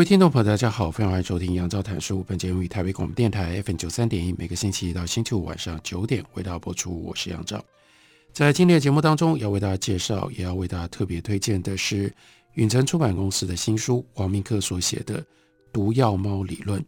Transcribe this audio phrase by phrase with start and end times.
[0.00, 2.24] 各位听众朋友，大家好，欢迎收听杨照谈书。
[2.26, 7.02] 本节目于台北广播电台 FM 九三点一，每个星期一到星期五晚上九点为大家播出。
[7.02, 7.62] 我是杨照。
[8.32, 12.10] 在今天的节目当中，要为大家介绍，也要为大家特别推荐的是
[12.54, 15.20] 允晨出版公司的新书，王明克所写的
[15.70, 16.80] 《毒药猫理论》。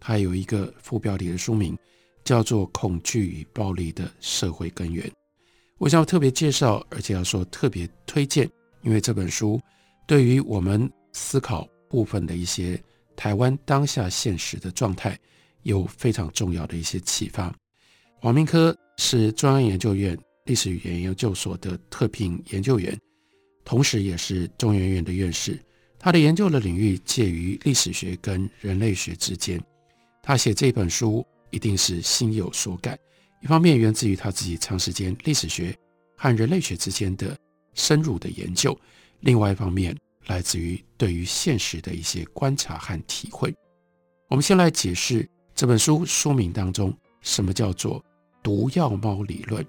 [0.00, 1.78] 它有一个副标题的书名，
[2.24, 5.06] 叫做《恐惧与暴力的社会根源》。
[5.78, 8.50] 我想要特别介绍，而且要说特别推荐，
[8.82, 9.60] 因为这本书
[10.04, 11.64] 对于我们思考。
[11.96, 12.78] 部分的一些
[13.16, 15.18] 台湾当下现实的状态，
[15.62, 17.50] 有非常重要的一些启发。
[18.20, 22.94] 黄明珂是中央研究院历史语言研究所的特聘研究员，
[23.64, 25.58] 同时也是中研院的院士。
[25.98, 29.58] 他的研究的领域介于历史学跟人类学之间。
[30.22, 32.98] 他写这本书一定是心有所感，
[33.42, 35.74] 一方面源自于他自己长时间历史学
[36.14, 37.34] 和人类学之间的
[37.72, 38.78] 深入的研究，
[39.20, 39.96] 另外一方面。
[40.26, 43.54] 来自于对于现实的一些观察和体会。
[44.28, 48.04] 我们先来解释这本书书名当中什么叫做
[48.42, 49.64] “毒药猫理论”。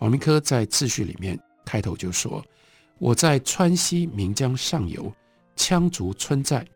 [0.00, 2.44] 王明科在自序里面开头就说
[2.98, 5.12] ：“我在川西岷江上游
[5.56, 6.66] 羌族村寨，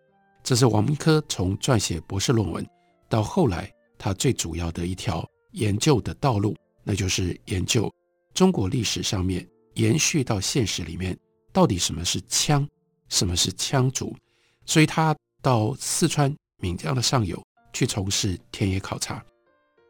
[0.42, 2.67] 这是王明科从撰写博士论文
[3.08, 7.91] 到后来他最主要的一条研究的道路，那就是研究
[8.34, 11.17] 中国历史上面延续到现实里面
[11.52, 12.67] 到底什么是羌。”
[13.12, 14.17] 什么是羌族？
[14.64, 17.40] 所以他到四川岷江的上游
[17.70, 19.23] 去从事田野考察。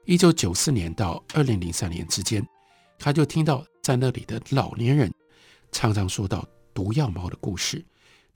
[0.06, 2.44] 一九九四年到二零零三年之间，
[2.98, 5.08] 他就听到在那里的老年人
[5.70, 6.44] 常常说到
[6.74, 7.82] 毒药猫的故事。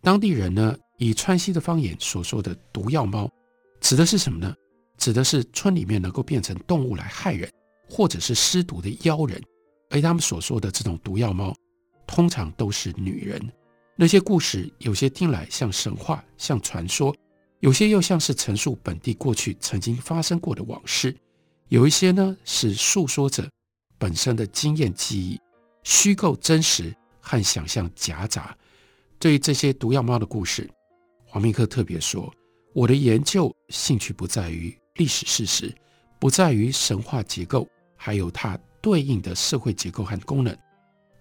[0.03, 3.29] 当地人呢，以川西的方言所说的毒药猫，
[3.81, 4.55] 指的是什么呢？
[4.99, 7.51] 指的是村里面能够变成动物来害人，
[7.89, 9.43] 或者是施毒的妖人。
[9.91, 11.53] 而他们所说的这种毒药猫，
[12.07, 13.53] 通常都是女人。
[13.99, 17.17] 那些故事有些听来像神话、像传说，
[17.61, 21.17] 有些又像是陈述本地过去曾经发生过的往事，
[21.69, 23.49] 有一些呢是诉说着
[23.97, 25.41] 本身的经验记忆，
[25.83, 28.55] 虚构真实和想象夹杂。
[29.19, 30.69] 对于这些毒药猫的故事，
[31.25, 32.31] 黄明珂特别说
[32.75, 35.75] ：“我的研究兴趣不在于历史事实，
[36.19, 40.55] 不在于神话结构，还有它对应的社会结构和功能，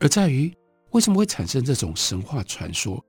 [0.01, 0.53] 而在于。”
[0.91, 3.03] 为什么会产生这种神话传说？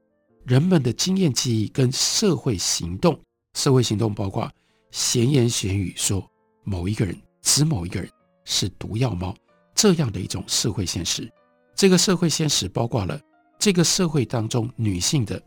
[0.44, 3.20] 人们的经验记忆跟社会行动，
[3.54, 4.48] 社会行动包括
[4.92, 6.24] 闲言闲语说
[6.62, 8.08] 某一个人指某一个人
[8.44, 9.34] 是毒药猫
[9.74, 11.28] 这样的一种社会现实。
[11.74, 13.20] 这个社会现实包括了
[13.58, 15.42] 这个社会当中女性的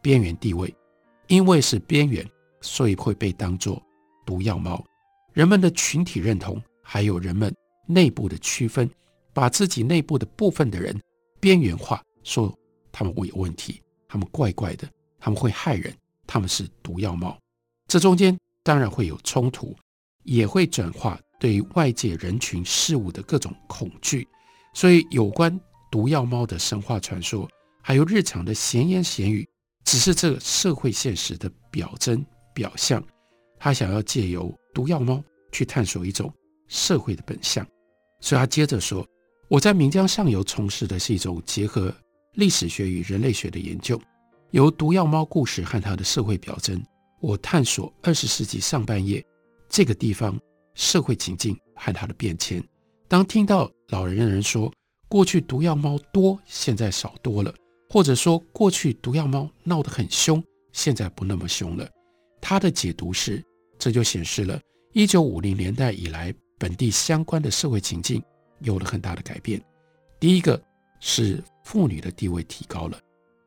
[0.00, 0.72] 边缘地位，
[1.26, 2.24] 因为是边缘，
[2.60, 3.82] 所以会被当作
[4.24, 4.84] 毒药猫。
[5.32, 7.52] 人们的群体认同，还有人们
[7.86, 8.88] 内部的区分，
[9.32, 10.96] 把自己内部的部分的人。
[11.44, 12.58] 边缘化，说
[12.90, 14.88] 他们会有问题，他们怪怪的，
[15.20, 15.94] 他们会害人，
[16.26, 17.38] 他们是毒药猫。
[17.86, 19.76] 这中间当然会有冲突，
[20.22, 24.26] 也会转化对外界人群事物的各种恐惧。
[24.72, 25.60] 所以，有关
[25.90, 27.46] 毒药猫的神话传说，
[27.82, 29.46] 还有日常的闲言闲语，
[29.84, 32.24] 只是这个社会现实的表征
[32.54, 33.04] 表象。
[33.58, 35.22] 他想要借由毒药猫
[35.52, 36.32] 去探索一种
[36.68, 37.66] 社会的本相。
[38.22, 39.06] 所以他接着说。
[39.48, 41.94] 我在岷江上游从事的是一种结合
[42.34, 44.00] 历史学与人类学的研究，
[44.52, 46.82] 由毒药猫故事和它的社会表征，
[47.20, 49.24] 我探索二十世纪上半叶
[49.68, 50.38] 这个地方
[50.74, 52.62] 社会情境和它的变迁。
[53.06, 54.72] 当听到老年人说
[55.08, 57.54] 过去毒药猫多，现在少多了，
[57.90, 60.42] 或者说过去毒药猫闹得很凶，
[60.72, 61.88] 现在不那么凶了，
[62.40, 63.44] 他的解读是，
[63.78, 64.58] 这就显示了
[64.94, 68.20] 一九五零年代以来本地相关的社会情境。
[68.60, 69.62] 有了很大的改变。
[70.20, 70.60] 第一个
[71.00, 72.98] 是妇女的地位提高了，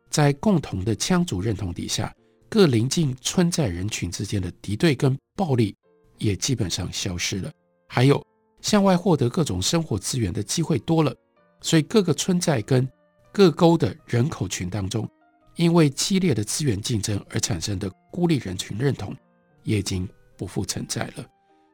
[0.10, 2.14] 在共同的羌族认同底下，
[2.50, 5.76] 各邻近村寨人群之间的敌对跟暴力
[6.18, 7.52] 也基本上消失了。
[7.88, 8.24] 还有
[8.62, 11.16] 向外获得各种生活资源的机会多了，
[11.62, 12.88] 所以各个村寨跟
[13.32, 15.10] 各沟的人口群当中，
[15.56, 19.16] 因为激烈的资源竞争而产生的孤立人群认同
[19.64, 20.08] 也已经
[20.38, 21.26] 不复存在了。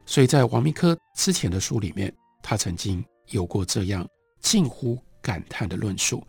[0.06, 3.04] 所以在王明珂之前的书里面，他曾经。
[3.34, 4.08] 有过这样
[4.40, 6.26] 近乎感叹的论述。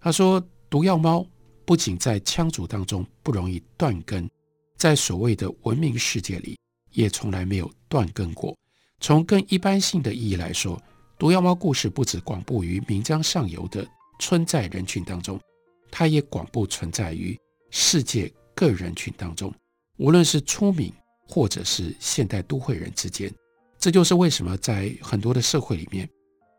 [0.00, 1.26] 他说：“毒药猫
[1.64, 4.28] 不仅在羌族当中不容易断根，
[4.76, 6.58] 在所谓的文明世界里
[6.92, 8.56] 也从来没有断根过。
[8.98, 10.80] 从更一般性的意义来说，
[11.18, 13.86] 毒药猫故事不止广布于岷江上游的
[14.18, 15.40] 村寨人群当中，
[15.90, 17.38] 它也广布存在于
[17.70, 19.54] 世界各人群当中，
[19.98, 20.92] 无论是出名
[21.28, 23.32] 或者是现代都会人之间。
[23.78, 26.08] 这就是为什么在很多的社会里面，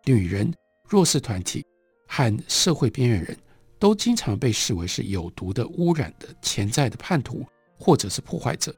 [0.05, 0.53] 女人、
[0.87, 1.65] 弱势团体
[2.07, 3.37] 和社会边缘人
[3.77, 7.45] 都经常被视为是有毒的、污染的、潜在的叛徒
[7.79, 8.75] 或者是破坏者。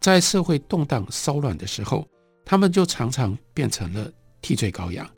[0.00, 2.06] 在社会动荡骚乱的时候，
[2.44, 4.10] 他们就常常变成了
[4.40, 5.08] 替罪羔羊。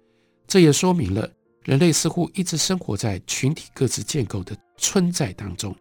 [0.46, 1.30] 这也说明了
[1.62, 5.74] 人类似乎一直生活在群体各自建构的村寨当中，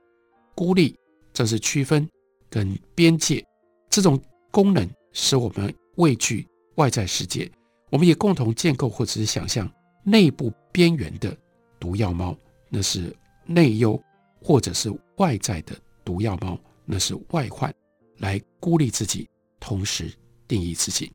[0.56, 0.96] 孤立
[1.34, 2.08] 正是区分
[2.50, 3.44] 跟边界
[3.90, 4.20] 这种
[4.52, 7.52] 功能，使我们畏惧外在世界。
[7.94, 11.38] 我们也共同建构或者是想象内部边缘的
[11.80, 12.36] 毒药猫，
[12.68, 14.01] 那是内忧；
[14.42, 17.72] 或者是外在的毒药猫，那是外患，
[18.18, 19.30] 来孤立自己，
[19.60, 20.12] 同时
[20.48, 21.12] 定义自己。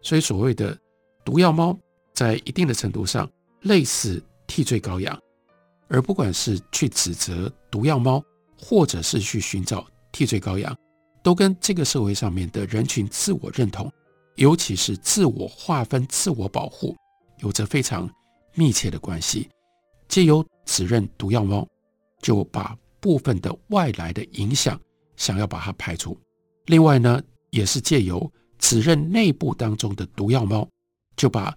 [0.00, 0.78] 所以，所谓的
[1.24, 1.76] 毒药猫，
[2.14, 3.28] 在一定的程度上
[3.62, 5.20] 类似替罪羔羊，
[5.88, 8.22] 而不管是去指责毒药猫，
[8.56, 10.72] 或者是去寻找替罪羔羊，
[11.20, 13.92] 都跟这个社会上面的人群自我认同，
[14.36, 16.96] 尤其是自我划分、自我保护，
[17.38, 18.08] 有着非常
[18.54, 19.48] 密切的关系。
[20.08, 21.66] 借由指认毒药猫，
[22.20, 24.80] 就把部分的外来的影响
[25.16, 26.18] 想要把它排除。
[26.66, 27.20] 另外呢，
[27.50, 30.68] 也是借由指认内部当中的毒药猫，
[31.16, 31.56] 就把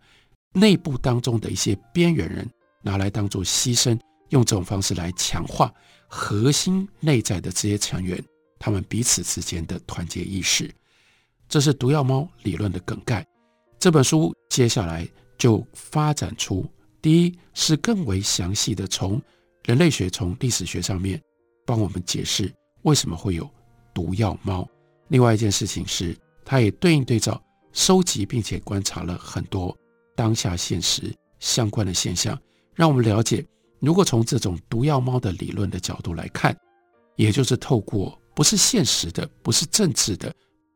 [0.54, 2.50] 内部当中的一些边缘人
[2.82, 4.00] 拿来当做牺牲，
[4.30, 5.74] 用这种方式来强化
[6.08, 8.24] 核心内在的这些成员，
[8.58, 10.74] 他们彼此之间的团结意识。
[11.48, 13.26] 这是毒药猫理论的梗概。
[13.80, 15.08] 这本书接下来
[15.38, 16.66] 就发展出，
[17.02, 19.22] 第一是更为详细的从
[19.64, 21.22] 人类学、从历史学上面
[21.66, 22.52] 帮我们解释
[22.84, 23.50] 为什么会有
[23.94, 24.68] 毒药猫。
[25.10, 27.42] 另外一件事情是，它也对应对照
[27.74, 29.76] 收集并且观察了很多
[30.16, 32.40] 当下现实相关的现象，
[32.74, 33.46] 让我们了解，
[33.80, 36.56] 如果从这种毒药猫的理论的角度来看，
[37.18, 40.34] 也就是透过不是现实的、不是政治的、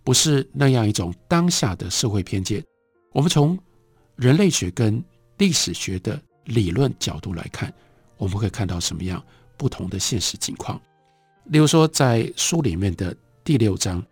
[0.09, 2.65] 不是那样一种当下的社会偏见，
[3.11, 3.55] 我们从
[4.15, 5.03] 人类学跟
[5.37, 7.71] 历史学的理论角度来看，
[8.17, 9.23] 我们会看到什么样
[9.55, 10.81] 不同的现实情况？
[11.51, 14.03] 例如说，在书里面的第六章，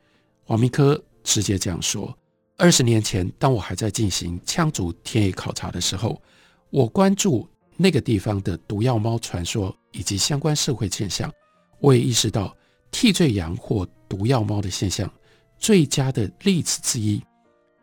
[0.46, 1.04] 王明科。
[1.24, 2.16] 直接这样说：
[2.58, 6.22] 二十年前，当我还在进行羌族田野考察的时候，
[6.70, 11.34] 我关注那个地方的毒药猫传说以及相关社会现象。
[11.80, 12.56] 我也意识到
[12.92, 15.12] 替罪羊或毒药猫的现象，
[15.58, 17.22] 最佳的例子之一，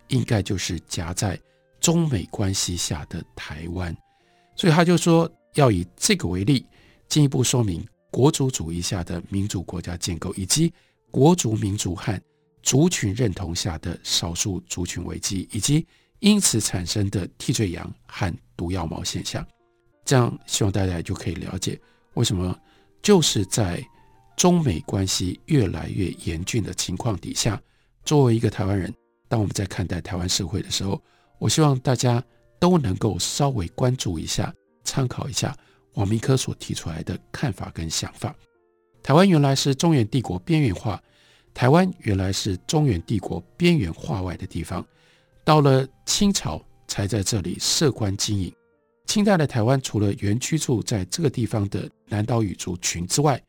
[0.09, 1.38] 应该就是夹在
[1.81, 3.97] 中美关系下的台湾。
[4.56, 6.65] 所以他就说，要以这个为例，
[7.09, 10.73] 进一步说明国族主义下的民主国家建构，以及
[11.11, 12.21] 国族民族和
[12.62, 15.87] 族群认同下的少数族群危机，以及
[16.21, 19.47] 因此产生的替罪羊和毒药猫现象，
[20.05, 21.79] 这样希望大家就可以了解
[22.15, 22.56] 为什么
[23.03, 23.85] 就是在
[24.37, 27.61] 中美关系越来越严峻的情况底下，
[28.05, 28.93] 作为一个台湾人，
[29.29, 31.00] 当我们在看待台湾社会的时候，
[31.38, 32.23] 我希望大家
[32.59, 34.53] 都能够稍微关注一下、
[34.85, 35.57] 参考一下
[35.95, 38.35] 王明科所提出来的看法跟想法。
[39.03, 41.03] 台湾原来是中原帝国边缘化。
[41.53, 44.85] 台湾原来是中原帝国边缘化外的地方，
[45.45, 48.53] 到了清朝才在这里设官经营。
[49.07, 53.41] 清代的台湾除了原居住在这个地方的南岛语族群之外，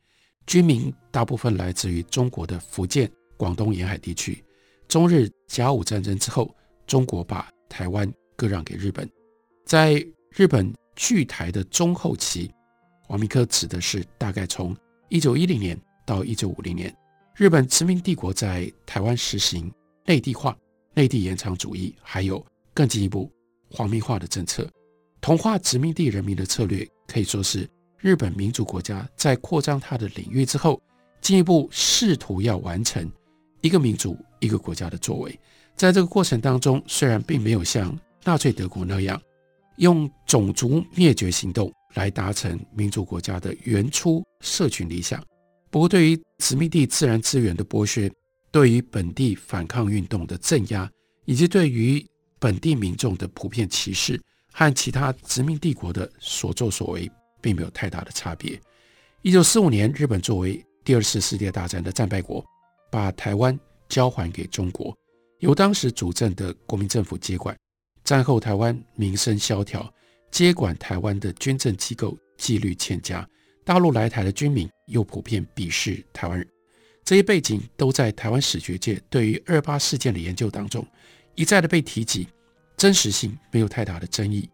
[0.46, 4.42] 居民大部分来自于中国的福建、广东沿海地区。
[4.88, 6.54] 中日甲午战争之后，
[6.86, 9.08] 中国把台湾割让给日本。
[9.64, 9.94] 在
[10.30, 12.50] 日本据台的中后期，
[13.08, 14.76] 王明科指的是大概从
[15.08, 15.76] 一九一零年
[16.06, 16.94] 到一九五零年。
[17.34, 19.70] 日本殖民帝国在台湾实行
[20.06, 20.56] 内地化、
[20.94, 23.30] 内地延长主义，还有更进一步
[23.68, 24.66] 皇民化的政策，
[25.20, 30.80] 同化殖民地人民的策略，可以说是日本民主国家在扩张它的领域之后，
[31.20, 33.10] 进一步试图要完成
[33.60, 35.38] 一个民族、一个国家的作为。
[35.74, 39.20] 在这个过程当中，虽然并没有像纳粹德国那样
[39.76, 45.22] 用种族灭绝行动来达成民主国家的原初社群理想。
[45.70, 48.10] 不过，对于殖民地自然资源的剥削，
[48.50, 50.90] 对于本地反抗运动的镇压，
[51.24, 52.04] 以及对于
[52.38, 54.18] 本地民众的普遍歧视，
[54.52, 57.10] 和其他殖民帝国的所作所为，
[57.46, 58.60] 并没有太大的差别。
[59.22, 62.44] 一九四五年，日本作为第二次世界大战的战败国，
[62.90, 63.56] 把台湾
[63.88, 64.92] 交还给中国，
[65.38, 67.56] 由当时主政的国民政府接管。
[68.02, 69.88] 战后，台湾民生萧条，
[70.32, 73.24] 接管台湾的军政机构纪律欠佳。
[73.64, 76.48] 大陆来台的军民又普遍鄙视台湾人，
[77.04, 80.84] 这些背景都在台湾史学界对于二八事件的研究当中
[81.36, 82.26] 一再的被提及，
[82.76, 84.50] 真实性没有太大的争议。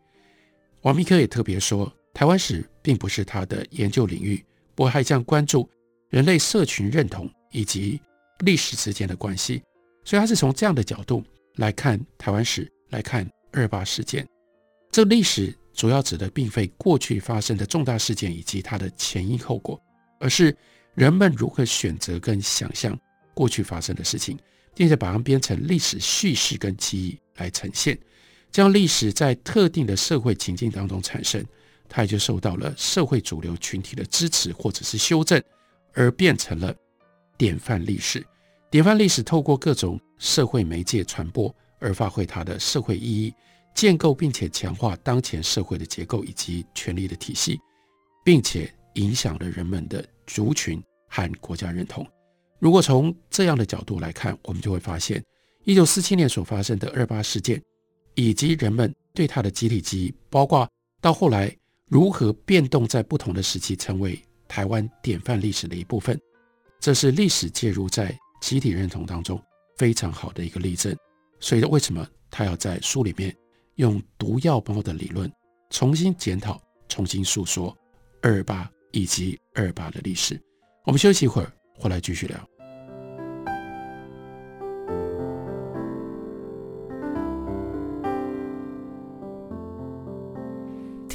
[0.82, 5.68] 王密克也特别说，台湾史并不是他的研究领域，不过还将关注
[6.10, 8.00] 人类社群认同以及
[8.40, 9.62] 历史之间的关系，
[10.04, 11.24] 所以他是从这样的角度
[11.56, 14.26] 来看台湾史，来看二八事件。
[14.90, 19.80] 这历史主要指的并非过去发生的重大事件以及它的前因后果，
[20.20, 20.54] 而是
[20.94, 22.98] 人们如何选择跟想象
[23.32, 24.38] 过去发生的事情，
[24.74, 27.98] 并且把它编成历史叙事跟记忆来呈现。
[28.50, 31.42] 将历史在特定的社会情境当中产生，
[31.94, 35.40] 它也就受到了社会主流群体的支持或者是修正，
[35.92, 36.74] 而变成了
[37.36, 38.24] 典范历史。
[38.70, 43.34] 典范历史透过各种社会媒介传播，而发挥它的社会意义，
[43.74, 47.60] 建构并且强化当前社会的结构以及权力的体系，
[48.24, 52.06] 并且影响了人们的族群和国家认同。
[52.58, 55.22] 如果从这样的角度来看，我们就会发现，
[55.64, 57.62] 一九四七年所发生的二八事件。
[58.14, 60.68] 以及人们对他的集体记忆，包括
[61.00, 61.50] 到后来
[61.92, 64.18] 如何变动在不同的时期，成为
[64.48, 66.18] 台湾典范历史的一部分，
[66.80, 69.38] 这是历史介入在集体认同当中
[69.76, 70.96] 非常好的一个例证。
[71.38, 73.36] 所以，为什么他要在书里面
[73.74, 75.30] 用毒药包的理论
[75.68, 76.58] 重新检讨、
[76.88, 77.76] 重新诉说
[78.22, 80.40] 二八以及二二八的历史？
[80.86, 82.51] 我们休息一会儿，回来继续聊。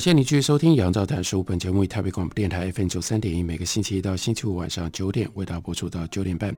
[0.00, 6.56] 谢你继续收听《杨照谈书》本节目，以台北广播电台 FM 九三点一，每个星期一到星期五晚上九点为大家播出到九点半。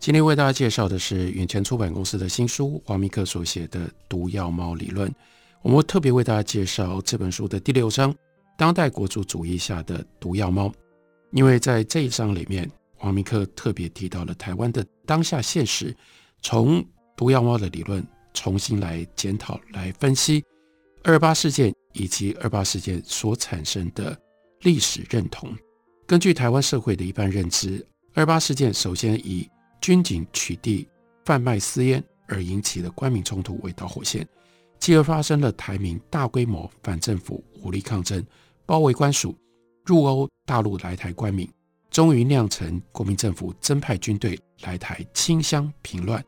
[0.00, 5.08] 今天为大家介绍的是远前出版公司的新书，王明克所写的《毒药猫理论》。
[5.62, 8.12] 我们特别为大家介绍这本书的第六章
[8.58, 10.72] “当代国族主义下的毒药猫”，
[11.30, 12.68] 因为在这一章里面，
[13.02, 15.94] 王明克特别提到了台湾的当下现实，
[16.42, 16.84] 从
[17.16, 18.04] 毒药猫的理论
[18.34, 20.42] 重新来检讨、来分析
[21.02, 21.74] 二八事件。
[21.92, 24.16] 以及二八事件所产生的
[24.60, 25.52] 历史认同，
[26.06, 30.86] 根据台湾社会的一般认知，二八事件首先以军警取缔、
[31.24, 34.24] 贩卖私烟而引起的官民冲突为导火线，
[34.78, 38.24] 继而发生了台民大规模反政府武力抗争、
[38.64, 39.36] 包围官署、
[39.84, 41.50] 入欧大陆来台官民，
[41.90, 46.24] 终于酿成国民政府增派军队来台清乡平乱、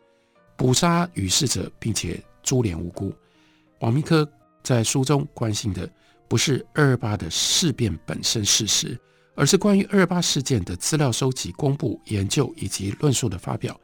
[0.57, 3.15] 捕杀与事者，并且株连无辜。
[3.79, 4.29] 王密科。
[4.63, 5.89] 在书中关心的
[6.29, 8.99] 不是二二八的事变本身事实，
[9.35, 13.79] 而是关于二二八事件的资料收集、公布、研究以及论述的发表，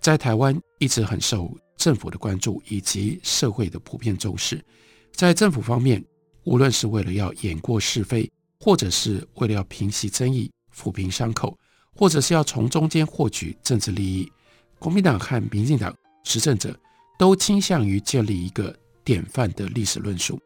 [0.00, 4.62] 在台湾一直很受政府的关注以及社会的普遍重视。
[5.12, 6.04] 在政府方面，
[6.44, 11.56] 无论是为了要掩过是非，或者是为了要平息争议、抚平伤口，
[11.94, 14.30] 或者是要从中间获取政治利益，
[14.78, 16.78] 国民党和民进党执政者
[17.18, 18.76] 都倾向于建立一个。
[19.04, 20.40] 典范的历史论述，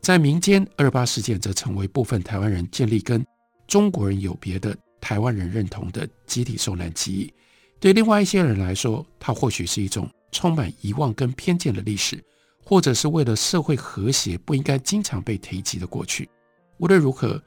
[0.00, 3.24] 在民间，二八事件则成为部分台湾人建立跟
[3.66, 7.32] 中国人有别的台湾人认同的集体受难记忆。
[7.78, 12.22] 对另外一些人来说，它或许是一种充满遗忘跟偏见的历史，
[12.64, 16.28] 或者是为了社会和谐不应该经常被提及的过去。
[16.78, 17.40] 无论如何，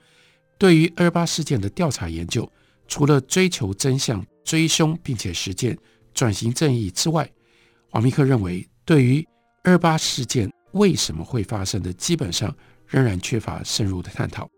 [0.57, 2.49] 对于二八事件的调查研究，
[2.87, 5.77] 除了追求真相、追凶并且实践
[6.13, 7.29] 转型正义之外，
[7.91, 9.27] 王密克认为，对于
[9.63, 12.55] 二八事件为什么会发生的，基本上
[12.87, 14.49] 仍然缺乏深入的探讨。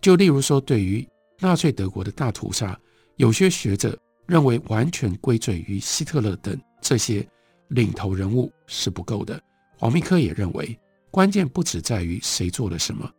[0.00, 1.06] 就例如说，对于
[1.38, 2.78] 纳粹德国的大屠杀，
[3.16, 7.26] 有些学者认为完全归罪于希特勒等这些
[7.68, 9.40] 领头人物是不够的。
[9.78, 10.78] 黄密克也认为，
[11.10, 13.10] 关键不只在于谁做了什么，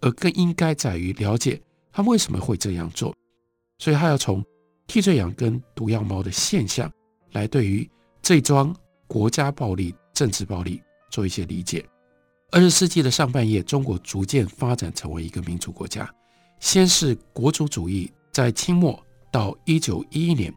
[0.00, 3.14] 而更应该在于了解他为什么会这样做。
[3.78, 4.44] 所以，他要从
[4.86, 6.90] 替罪羊跟毒药猫的现象
[7.32, 7.88] 来对于
[8.20, 8.74] 这桩
[9.06, 9.94] 国家暴力。
[10.20, 11.82] 政治暴力做一些理解。
[12.50, 16.06] 二十世纪的上半叶，中国逐渐发展成为一个民主国家。
[16.58, 20.52] 先是国族主义，在清末到一九一一年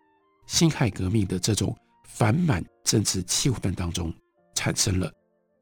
[0.47, 1.73] 辛亥革命的这种
[2.09, 4.13] 反满政治气氛当中
[4.53, 5.09] 产生了。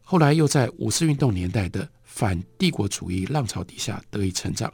[0.01, 4.73] 后来又在五四运动年代的反帝国主义浪潮底下得以成长。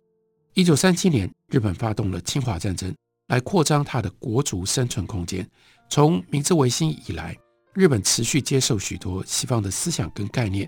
[0.54, 2.96] 一九三七年，日本发动了侵华战争，
[3.28, 5.46] 来扩张它的国族生存空间。
[5.90, 7.38] 从明治维新以来，
[7.78, 10.68] 日本持续接受许多西方的思想跟概念，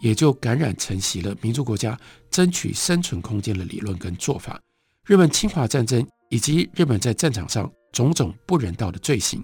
[0.00, 1.96] 也就感染承袭了民族国家
[2.32, 4.60] 争取生存空间的理论跟做法。
[5.06, 9.40] 日本侵华战争以及日本在战场上种种不人道的罪行，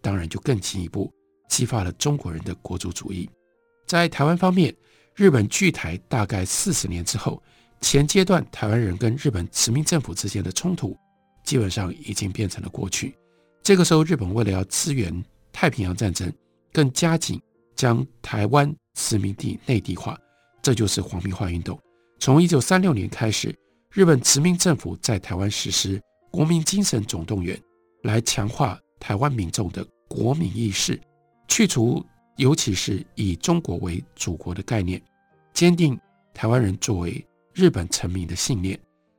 [0.00, 1.12] 当然就更进一步
[1.48, 3.28] 激发了中国人的国族主义。
[3.84, 4.72] 在台湾方面，
[5.16, 7.42] 日本据台大概四十年之后，
[7.80, 10.96] 前阶段台湾人跟日本殖民政府之间的冲突，
[11.44, 13.16] 基本上已经变成了过去。
[13.64, 15.12] 这个时候，日本为了要支援
[15.52, 16.32] 太平洋战争，
[16.72, 17.40] 更加紧
[17.76, 20.18] 将台湾殖民地内地化，
[20.62, 21.78] 这就是皇民化运动。
[22.18, 23.54] 从一九三六年开始，
[23.90, 26.00] 日本殖民政府在台湾实施
[26.30, 27.60] 国民精神总动员，
[28.04, 31.00] 来强化台湾民众的国民意识，
[31.48, 32.04] 去除
[32.36, 35.02] 尤其是以中国为祖国的概念，
[35.52, 35.98] 坚定
[36.32, 38.78] 台湾人作为日本臣民的信念。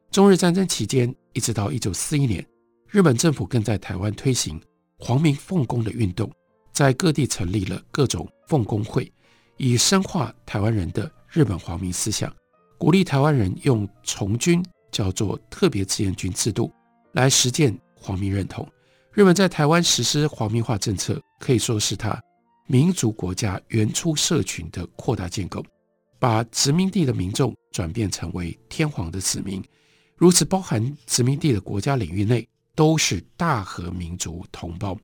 [0.10, 2.46] 中日战争期间，一直到一九四一年，
[2.88, 4.60] 日本政府更在台湾推行
[4.98, 6.32] 皇民奉公的运动。
[6.74, 9.10] 在各地成立了各种奉公会，
[9.58, 12.34] 以深化台湾人的日本皇民思想，
[12.78, 16.74] 鼓励台湾人用从军，叫做特别志愿军制度，
[17.14, 18.68] 来实践皇民认同。
[19.12, 22.20] 日本在台湾实施皇民化政策，可以说是他
[22.66, 25.64] 民族国家原初社群的扩大建构，
[26.18, 29.64] 把殖民地的民众转变成为天皇的子民，
[30.18, 34.98] 如此包含殖民地的国家领域内都是大和民族同胞。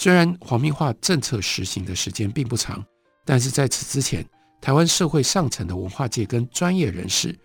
[0.00, 2.86] 虽然皇民化政策实行的时间并不长，
[3.24, 4.24] 但是在此之前，
[4.60, 7.36] 台湾社会上层的文化界跟专业人士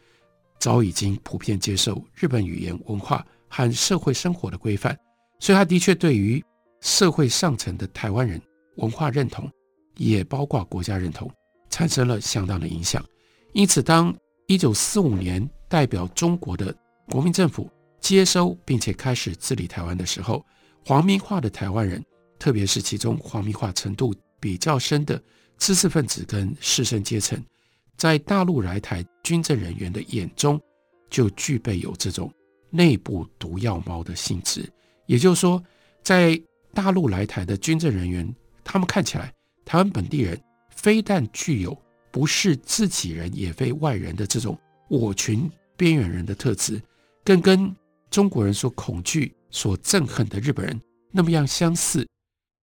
[0.60, 4.96] 早已经普遍接受日本语言文化和社会生活的规范，
[5.40, 6.46] 所以他的确对于
[6.80, 8.40] 社会上层的台湾人
[8.76, 9.50] 文化认同，
[9.98, 11.28] 也包括国家认同，
[11.72, 13.04] 产生了相当的影响。
[13.54, 16.72] 因此，当一九四五年代表中国的
[17.10, 17.68] 国民政府
[18.00, 20.46] 接收并且开始治理台湾的时候，
[20.86, 22.00] 皇民化的台湾人。
[22.44, 25.24] 特别是其中皇民化程度比较深的
[25.58, 27.42] 知识分子跟士绅阶层，
[27.96, 30.60] 在大陆来台军政人员的眼中，
[31.10, 32.30] 就具备有这种
[32.70, 34.70] 内部毒药猫的性质。
[35.06, 35.64] 也就是说，
[36.02, 36.38] 在
[36.74, 38.30] 大陆来台的军政人员，
[38.62, 40.38] 他们看起来台湾本地人
[40.70, 41.74] 非但具有
[42.12, 46.82] 不是自己人也非外人的这种我群边缘人的特质，
[47.24, 47.74] 更跟
[48.12, 50.78] 中国人所恐惧、所憎恨的日本人
[51.10, 52.06] 那么样相似。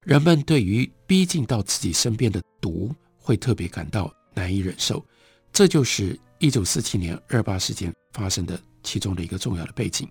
[0.06, 5.04] 人们对于逼近到自己身边的毒会特别感到难以忍受，
[5.52, 10.08] 这就是一九四七年二八事件发生的其中的一个重要的背景。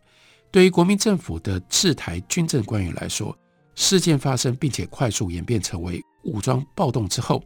[0.52, 3.36] 对于国民政府的治台军政官员来说，
[3.74, 7.44] 事件发生并且快速演变成为武装暴动之后，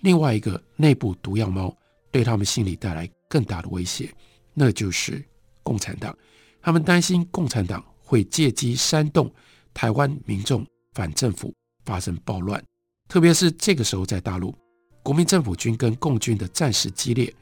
[0.00, 1.76] 另外一个内部毒药猫
[2.10, 4.10] 对他们心里带来更大的威胁，
[4.54, 5.22] 那就是
[5.62, 6.16] 共产党。
[6.62, 9.30] 他们担心共产党会借机煽动
[9.74, 11.54] 台湾民众反政府。
[11.84, 12.62] 发生暴乱，
[13.08, 14.54] 特别是这个时候在大陆，
[15.02, 17.32] 国民政府军跟共军的战事激烈，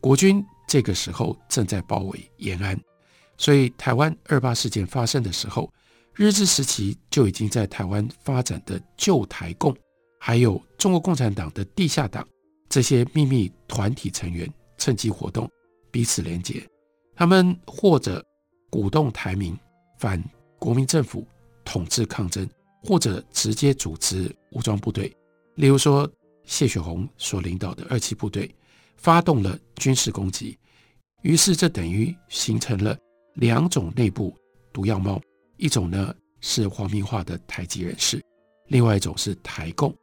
[0.00, 2.78] 国军这个时候正在包围延安，
[3.36, 5.72] 所以台湾二八事件发生的时候，
[6.14, 9.76] 日治时期就已经在台湾发展的旧台共，
[10.18, 12.26] 还有中国共产党的地下党
[12.68, 15.50] 这些秘密团体成员趁机活动，
[15.90, 16.66] 彼此连结，
[17.14, 18.24] 他们或者
[18.70, 19.56] 鼓动台民
[19.98, 20.22] 反
[20.58, 21.26] 国民政府
[21.64, 22.48] 统治抗争。
[22.84, 25.14] 或者直接组织武装部队，
[25.54, 26.10] 例如说
[26.44, 28.52] 谢雪红所领导的二七部队
[28.96, 30.58] 发动了军事攻击，
[31.22, 32.98] 于是这等于形成了
[33.34, 34.36] 两种内部
[34.72, 35.20] 毒药猫，
[35.56, 38.20] 一种呢是皇民化的台籍人士，
[38.66, 39.94] 另外一种是台共，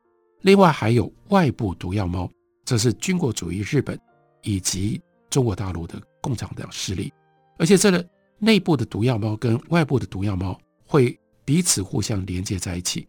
[0.42, 2.32] 另外还有外部毒药猫，
[2.64, 4.00] 这是军国主义日本
[4.42, 7.12] 以及中国大陆的共产党势力，
[7.58, 11.20] 而且这个内部的毒药猫跟外部的毒药猫会。
[11.50, 13.08] 彼此互相连接在一起，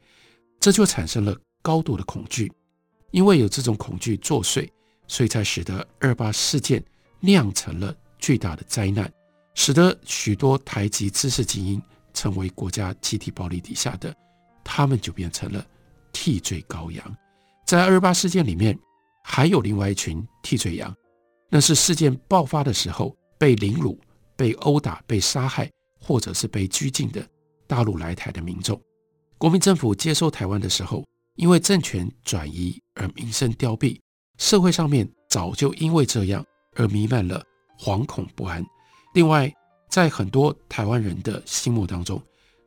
[0.58, 2.50] 这就产生了高度的恐惧。
[3.10, 4.66] 因为有这种恐惧作祟，
[5.06, 6.82] 所以才使得二八事件
[7.20, 9.12] 酿成了巨大的灾难，
[9.52, 11.82] 使得许多台籍知识精英
[12.14, 14.16] 成为国家集体暴力底下的，
[14.64, 15.62] 他们就变成了
[16.10, 17.16] 替罪羔羊。
[17.66, 18.74] 在二八事件里面，
[19.22, 20.96] 还有另外一群替罪羊，
[21.50, 24.00] 那是事件爆发的时候被凌辱、
[24.34, 27.22] 被殴打、被杀害，或者是被拘禁的。
[27.70, 28.82] 大陆来台的民众，
[29.38, 31.06] 国民政府接收台湾的时候，
[31.36, 33.96] 因为政权转移而民生凋敝，
[34.38, 37.40] 社会上面早就因为这样而弥漫了
[37.78, 38.60] 惶恐不安。
[39.14, 39.48] 另外，
[39.88, 42.20] 在很多台湾人的心目当中，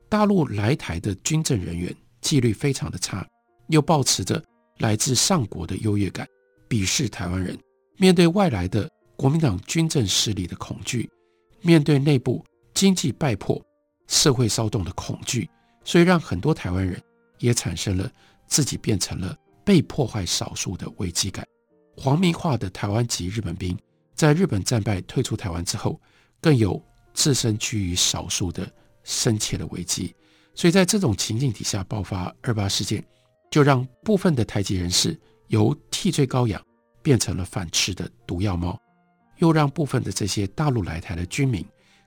[0.07, 3.27] 大陆来台的军政人员纪律非常的差，
[3.67, 4.41] 又抱持着
[4.77, 6.25] 来自上国的优越感，
[6.69, 7.53] 鄙视台湾人；
[7.97, 11.05] 面对外来的国民党军政势力的恐惧；
[11.59, 12.41] 面对内部
[12.73, 13.61] 经济败破、
[14.07, 15.49] 社会骚动的恐惧，
[15.83, 17.01] 所以让很多台湾人
[17.39, 18.11] 也产生了
[18.47, 21.45] 自己变成了被破坏少数的危机感。
[21.95, 23.77] 皇民化的台湾籍日本兵，
[24.15, 25.99] 在日本战败退出台湾之后，
[26.41, 26.81] 更有
[27.13, 28.69] 自身居于少数的
[29.03, 30.13] 深切的危机。
[30.55, 33.03] 所以在这种情境底下爆发二八事件，
[33.49, 36.61] 就让部分的台籍人士由替罪羔羊
[37.01, 38.79] 变成了反吃的毒药猫，
[39.37, 41.65] 又让部分的这些大陆来台的军民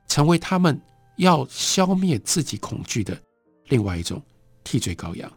[0.08, 0.80] 成为他们
[1.16, 3.20] 要消灭自己恐惧的
[3.68, 4.22] 另外一种
[4.64, 5.30] 替罪羔羊。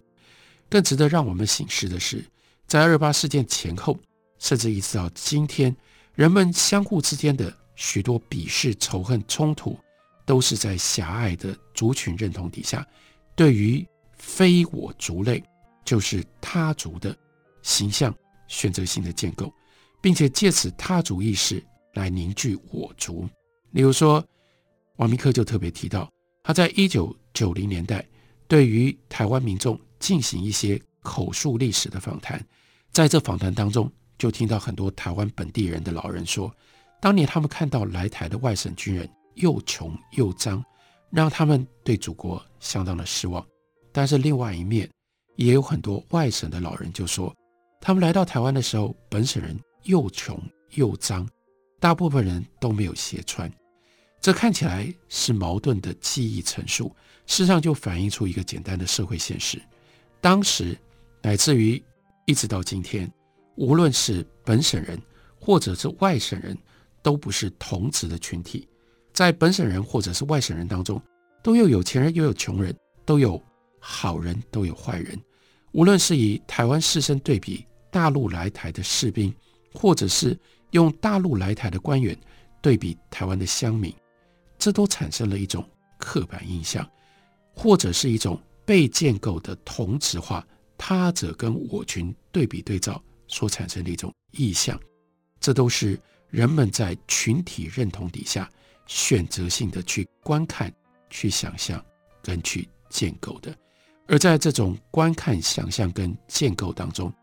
[0.70, 2.24] 更值得让我们省视的是，
[2.68, 3.98] 在二八事件前后，
[4.38, 5.76] 甚至一直到今天，
[6.14, 9.78] 人们相互之间的许多鄙视、仇恨、冲突。
[10.26, 12.88] 都是在狭隘的族群认同底下，
[13.36, 13.84] 对于
[14.16, 15.44] 非我族类，
[15.84, 17.18] 就是他族的
[17.64, 18.14] 形象
[18.48, 19.52] 选择性的建构，
[20.00, 21.66] 并且借此他族意识
[21.96, 23.28] 来凝聚我族。
[23.72, 24.24] 例如说，
[25.00, 26.10] 王明科就特别提到，
[26.44, 28.06] 他在一九九零年代
[28.48, 32.42] 对于台湾民众进行一些口述历史的访谈，
[32.92, 36.50] 在这访谈当中，就听到很多台湾本地人的老人说，
[37.02, 39.10] 当年他们看到来台的外省军人。
[39.36, 40.62] 又穷又脏，
[41.12, 43.46] 让他们对祖国相当的失望。
[43.94, 44.90] 但是另外一面，
[45.38, 47.34] 也有很多外省的老人就说，
[47.80, 50.38] 他们来到台湾的时候，本省人又穷
[50.72, 51.26] 又脏，
[51.80, 53.50] 大部分人都没有鞋穿。
[54.22, 59.62] 这看起来是矛盾的记忆陈述，事实上就反映出一个简单的社会现实：
[60.20, 60.78] 当时
[61.22, 61.82] 乃至于
[62.26, 63.12] 一直到今天，
[63.56, 65.02] 无论是本省人
[65.40, 66.58] 或者是外省人，
[67.02, 68.68] 都不是同质的群体。
[69.14, 71.02] 在本省人或者是外省人当中，
[71.42, 73.42] 都有有钱人，又有穷人，都有
[73.80, 75.18] 好人，都有坏人。
[75.72, 79.34] 无论是以台湾士绅对比大陆来台的士兵，
[79.74, 80.38] 或者是
[80.72, 82.18] 用大陆来台的官员
[82.62, 83.94] 对比台湾的乡民，
[84.60, 85.68] 这都产生了一种
[85.98, 86.88] 刻板印象，
[87.56, 90.46] 或者是一种被建构的同质化，
[90.78, 94.80] 他者跟我群对比对照所产生的一种意象。
[95.40, 98.48] 这都是人们在群体认同底下。
[98.92, 100.74] 选择性的去观看、
[101.12, 101.80] 去想象
[102.24, 103.56] 跟去建构的，
[104.08, 107.14] 而在这种观看、想象跟建构当中，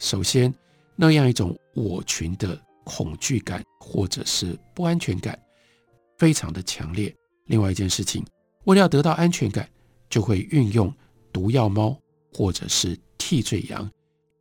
[0.00, 0.52] 首先
[0.96, 5.40] 那样一种我群的恐惧感或者是不安全感
[6.22, 7.12] 非常的强烈。
[7.46, 8.24] 另外一件事情，
[8.66, 9.68] 为了要得到安全感，
[10.08, 10.94] 就会运用
[11.32, 12.00] 毒药猫
[12.32, 13.90] 或者是替罪羊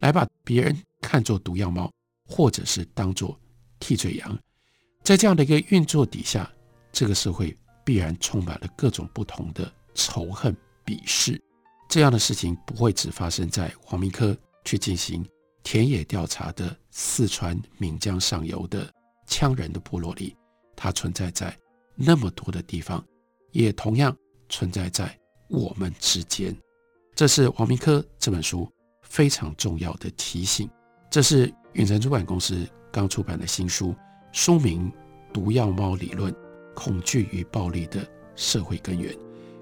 [0.01, 1.91] 来把别人看作毒药猫，
[2.29, 3.35] 或者是当作
[3.79, 4.39] 替罪羊。
[5.01, 6.47] 在这样的一个运作底下。
[6.93, 10.53] 这个社会必然充满了各种不同的仇恨、
[10.85, 11.41] 鄙视，
[11.89, 15.25] 这样的事情不会只发生在黄明科去进行
[15.63, 18.91] 田野调查的四川岷江上游的
[19.25, 20.35] 羌人的部落里，
[20.75, 21.57] 它存在在
[21.95, 23.03] 那么多的地方，
[23.51, 24.15] 也同样
[24.49, 25.17] 存在在
[25.49, 26.55] 我们之间。
[27.15, 28.69] 这是王明科这本书
[29.01, 30.69] 非常重要的提醒。
[31.09, 33.93] 这是远城出版公司刚出版的新书，
[34.31, 34.91] 书名
[35.33, 36.31] 《毒药猫理论》。
[36.73, 37.99] 恐惧与暴力的
[38.33, 39.13] 社会根源。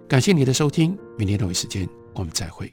[0.07, 2.71] 感谢你的收听，明天同一时间我们再会。